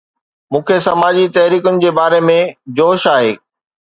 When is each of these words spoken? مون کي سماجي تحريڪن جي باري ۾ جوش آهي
مون 0.51 0.61
کي 0.69 0.77
سماجي 0.85 1.25
تحريڪن 1.35 1.77
جي 1.83 1.91
باري 1.99 2.21
۾ 2.31 2.39
جوش 2.81 3.07
آهي 3.15 3.31